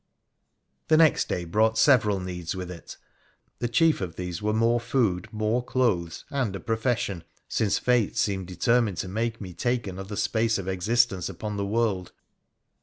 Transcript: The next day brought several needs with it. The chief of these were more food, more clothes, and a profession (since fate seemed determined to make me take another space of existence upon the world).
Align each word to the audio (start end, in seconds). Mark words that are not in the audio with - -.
The 0.87 0.97
next 0.97 1.29
day 1.29 1.45
brought 1.45 1.77
several 1.77 2.19
needs 2.19 2.55
with 2.55 2.71
it. 2.71 2.97
The 3.59 3.67
chief 3.67 4.01
of 4.01 4.15
these 4.15 4.41
were 4.41 4.51
more 4.51 4.79
food, 4.79 5.27
more 5.31 5.63
clothes, 5.63 6.25
and 6.31 6.55
a 6.55 6.59
profession 6.59 7.23
(since 7.47 7.77
fate 7.77 8.17
seemed 8.17 8.47
determined 8.47 8.97
to 8.97 9.07
make 9.07 9.39
me 9.39 9.53
take 9.53 9.85
another 9.85 10.15
space 10.15 10.57
of 10.57 10.67
existence 10.67 11.29
upon 11.29 11.55
the 11.57 11.67
world). 11.67 12.13